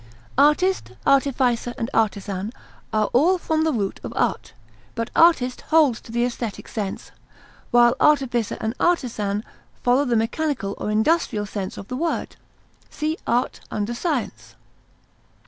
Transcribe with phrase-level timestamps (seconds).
[0.39, 2.51] Artist, artificer and artisan
[2.91, 4.53] are all from the root of art,
[4.95, 7.11] but artist holds to the esthetic sense,
[7.69, 9.43] while artificer and artisan
[9.83, 12.35] follow the mechanical or industrial sense of the word
[12.89, 14.55] (see ART under SCIENCE).